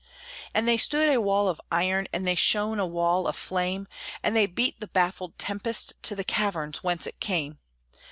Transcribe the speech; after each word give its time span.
And 0.55 0.67
they 0.67 0.77
stood 0.77 1.09
a 1.09 1.21
wall 1.21 1.47
of 1.47 1.61
iron, 1.71 2.07
And 2.11 2.25
they 2.25 2.33
shone 2.33 2.79
a 2.79 2.87
wall 2.87 3.27
of 3.27 3.35
flame, 3.35 3.87
And 4.23 4.35
they 4.35 4.47
beat 4.47 4.79
the 4.79 4.87
baffled 4.87 5.37
tempest 5.37 5.93
To 6.01 6.15
the 6.15 6.23
caverns 6.23 6.83
whence 6.83 7.05
it 7.05 7.19
came. 7.19 7.59